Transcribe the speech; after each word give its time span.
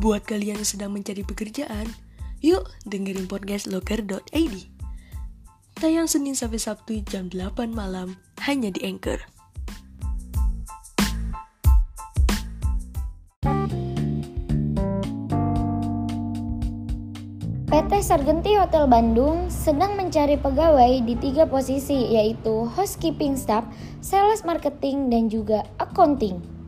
Buat 0.00 0.24
kalian 0.24 0.56
yang 0.56 0.64
sedang 0.64 0.96
mencari 0.96 1.20
pekerjaan, 1.20 1.84
yuk 2.40 2.64
dengerin 2.88 3.28
podcast 3.28 3.68
loker.id. 3.68 4.56
Tayang 5.76 6.08
Senin 6.08 6.32
sampai 6.32 6.56
Sabtu 6.56 7.04
jam 7.04 7.28
8 7.28 7.68
malam 7.68 8.16
hanya 8.48 8.72
di 8.72 8.80
Anchor. 8.80 9.20
PT 17.68 17.92
Sargenti 18.00 18.56
Hotel 18.56 18.88
Bandung 18.88 19.52
sedang 19.52 20.00
mencari 20.00 20.40
pegawai 20.40 21.04
di 21.04 21.12
tiga 21.20 21.44
posisi 21.44 22.16
yaitu 22.16 22.64
housekeeping 22.72 23.36
staff, 23.36 23.68
sales 24.00 24.48
marketing, 24.48 25.12
dan 25.12 25.28
juga 25.28 25.60
accounting. 25.76 26.59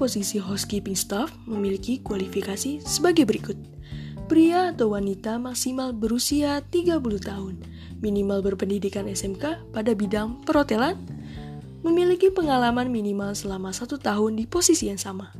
Posisi 0.00 0.40
housekeeping 0.40 0.96
staff 0.96 1.28
memiliki 1.44 2.00
kualifikasi 2.00 2.80
sebagai 2.80 3.28
berikut. 3.28 3.60
Pria 4.32 4.72
atau 4.72 4.96
wanita 4.96 5.36
maksimal 5.36 5.92
berusia 5.92 6.64
30 6.72 7.04
tahun, 7.20 7.60
minimal 8.00 8.40
berpendidikan 8.40 9.04
SMK 9.04 9.60
pada 9.76 9.92
bidang 9.92 10.40
perhotelan, 10.48 10.96
memiliki 11.84 12.32
pengalaman 12.32 12.88
minimal 12.88 13.36
selama 13.36 13.76
satu 13.76 14.00
tahun 14.00 14.40
di 14.40 14.48
posisi 14.48 14.88
yang 14.88 14.96
sama. 14.96 15.36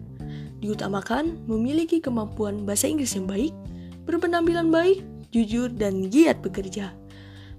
Diutamakan 0.60 1.48
memiliki 1.48 2.04
kemampuan 2.04 2.68
bahasa 2.68 2.84
Inggris 2.84 3.16
yang 3.16 3.24
baik, 3.24 3.56
berpenampilan 4.04 4.68
baik, 4.68 5.00
jujur, 5.32 5.72
dan 5.72 6.12
giat 6.12 6.44
bekerja. 6.44 6.92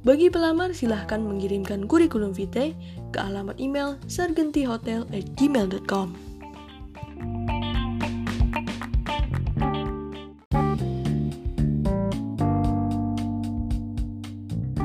Bagi 0.06 0.30
pelamar, 0.30 0.78
silahkan 0.78 1.18
mengirimkan 1.18 1.90
kurikulum 1.90 2.30
vitae 2.34 2.74
ke 3.10 3.18
alamat 3.18 3.58
email 3.58 3.98
sargentihotel@gmail.com. 4.06 6.31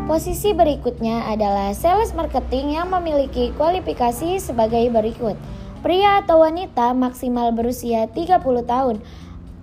Posisi 0.07 0.55
berikutnya 0.55 1.27
adalah 1.27 1.75
sales 1.75 2.15
marketing 2.15 2.79
yang 2.79 2.87
memiliki 2.95 3.51
kualifikasi 3.59 4.39
sebagai 4.39 4.87
berikut. 4.95 5.35
Pria 5.83 6.23
atau 6.23 6.47
wanita 6.47 6.95
maksimal 6.95 7.51
berusia 7.51 8.07
30 8.15 8.39
tahun, 8.71 9.03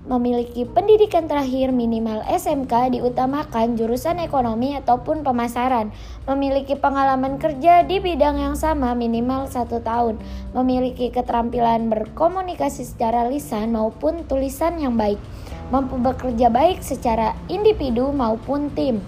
memiliki 0.03 0.67
pendidikan 0.67 1.31
terakhir 1.31 1.71
minimal 1.71 2.27
SMK 2.27 2.91
diutamakan 2.91 3.79
jurusan 3.79 4.19
ekonomi 4.19 4.75
ataupun 4.75 5.23
pemasaran, 5.23 5.95
memiliki 6.27 6.75
pengalaman 6.75 7.39
kerja 7.39 7.87
di 7.87 8.03
bidang 8.03 8.35
yang 8.35 8.59
sama 8.59 8.91
minimal 8.99 9.47
satu 9.47 9.79
tahun, 9.79 10.19
memiliki 10.51 11.07
keterampilan 11.07 11.87
berkomunikasi 11.87 12.83
secara 12.83 13.31
lisan 13.31 13.79
maupun 13.79 14.27
tulisan 14.27 14.75
yang 14.75 14.99
baik, 14.99 15.23
mampu 15.71 15.95
bekerja 16.03 16.51
baik 16.51 16.83
secara 16.83 17.31
individu 17.47 18.11
maupun 18.11 18.67
tim, 18.75 18.99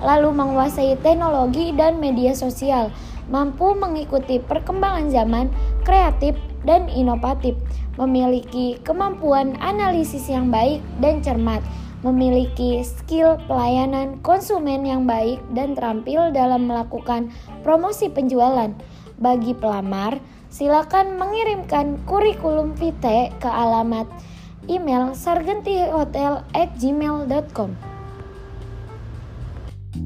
lalu 0.00 0.32
menguasai 0.32 0.96
teknologi 1.00 1.72
dan 1.76 2.00
media 2.00 2.36
sosial, 2.36 2.90
mampu 3.30 3.74
mengikuti 3.78 4.40
perkembangan 4.42 5.10
zaman, 5.12 5.50
kreatif 5.86 6.36
dan 6.64 6.88
inovatif, 6.90 7.54
memiliki 7.96 8.76
kemampuan 8.84 9.56
analisis 9.60 10.28
yang 10.28 10.50
baik 10.50 10.82
dan 10.98 11.22
cermat, 11.24 11.62
memiliki 12.00 12.80
skill 12.80 13.36
pelayanan 13.44 14.16
konsumen 14.24 14.88
yang 14.88 15.04
baik 15.04 15.36
dan 15.52 15.76
terampil 15.76 16.32
dalam 16.32 16.64
melakukan 16.68 17.28
promosi 17.60 18.08
penjualan. 18.08 18.72
Bagi 19.20 19.52
pelamar, 19.52 20.16
silakan 20.48 21.20
mengirimkan 21.20 22.00
kurikulum 22.08 22.72
vitae 22.72 23.28
ke 23.36 23.48
alamat 23.48 24.08
email 24.68 25.12
sargentihotel@gmail.com. 25.12 27.99
PT 29.90 29.98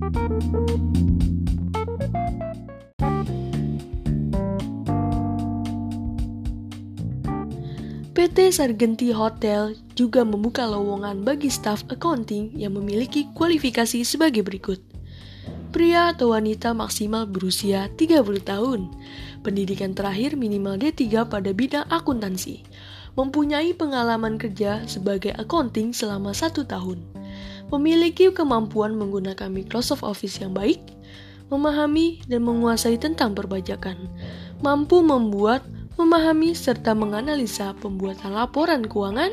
Sargenti 8.57 9.13
Hotel 9.13 9.77
juga 9.93 10.25
membuka 10.25 10.65
lowongan 10.65 11.21
bagi 11.29 11.53
staf 11.53 11.85
accounting 11.93 12.57
yang 12.57 12.73
memiliki 12.73 13.29
kualifikasi 13.37 14.01
sebagai 14.09 14.41
berikut. 14.41 14.81
Pria 15.69 16.17
atau 16.17 16.33
wanita 16.33 16.73
maksimal 16.73 17.29
berusia 17.29 17.93
30 18.01 18.25
tahun, 18.41 18.89
pendidikan 19.45 19.93
terakhir 19.93 20.41
minimal 20.41 20.81
D3 20.81 21.29
pada 21.29 21.53
bidang 21.53 21.85
akuntansi, 21.93 22.65
mempunyai 23.21 23.77
pengalaman 23.77 24.41
kerja 24.41 24.81
sebagai 24.89 25.37
accounting 25.37 25.93
selama 25.93 26.33
satu 26.33 26.65
tahun, 26.65 27.05
memiliki 27.77 28.31
kemampuan 28.31 28.95
menggunakan 28.95 29.51
Microsoft 29.51 30.07
Office 30.07 30.39
yang 30.39 30.55
baik, 30.55 30.79
memahami 31.51 32.23
dan 32.31 32.47
menguasai 32.47 32.97
tentang 32.97 33.35
perpajakan, 33.35 33.99
mampu 34.65 35.05
membuat, 35.05 35.61
memahami, 36.01 36.57
serta 36.57 36.97
menganalisa 36.97 37.75
pembuatan 37.79 38.33
laporan 38.35 38.83
keuangan, 38.87 39.31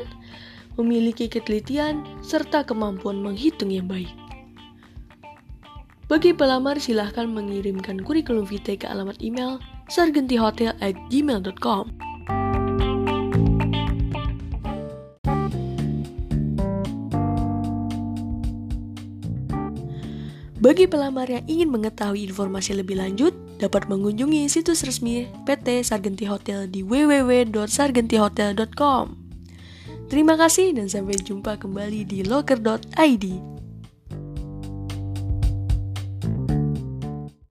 memiliki 0.76 1.28
ketelitian, 1.28 2.04
serta 2.24 2.64
kemampuan 2.64 3.20
menghitung 3.20 3.70
yang 3.72 3.88
baik. 3.88 4.08
Bagi 6.12 6.36
pelamar, 6.36 6.76
silahkan 6.76 7.24
mengirimkan 7.24 8.04
kurikulum 8.04 8.44
vitae 8.44 8.76
ke 8.76 8.84
alamat 8.84 9.16
email 9.24 9.56
sargentihotel@gmail.com. 9.88 12.11
Bagi 20.62 20.86
pelamar 20.86 21.26
yang 21.26 21.42
ingin 21.50 21.74
mengetahui 21.74 22.30
informasi 22.30 22.78
lebih 22.78 22.94
lanjut, 22.94 23.34
dapat 23.58 23.90
mengunjungi 23.90 24.46
situs 24.46 24.86
resmi 24.86 25.26
PT 25.42 25.82
Sargenti 25.82 26.22
Hotel 26.22 26.70
di 26.70 26.86
www.sargentihotel.com. 26.86 29.04
Terima 30.06 30.38
kasih 30.38 30.78
dan 30.78 30.86
sampai 30.86 31.18
jumpa 31.18 31.58
kembali 31.58 32.06
di 32.06 32.22
loker.id. 32.22 33.51